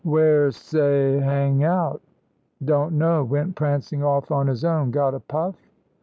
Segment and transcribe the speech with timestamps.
[0.03, 2.01] "Wheresey hang out?"
[2.65, 3.23] "Don't know.
[3.23, 4.89] Went prancing off on his own.
[4.89, 5.61] Got a puff?"